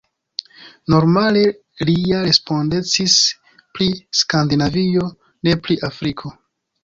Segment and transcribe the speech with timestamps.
[0.93, 1.41] Normale
[1.89, 3.19] li ja respondecis
[3.79, 3.89] pri
[4.21, 5.05] Skandinavio,
[5.49, 6.33] ne pri Afriko.